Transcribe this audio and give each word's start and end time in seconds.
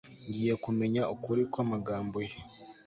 ngiye 0.27 0.53
kumenya 0.63 1.01
ukuri 1.13 1.41
kw'amagambo 1.51 2.17
ye 2.27 2.35